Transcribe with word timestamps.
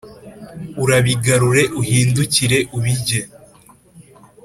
Urabigarure 0.83 1.63
uhindukire 1.79 2.57
ubirye» 2.77 3.21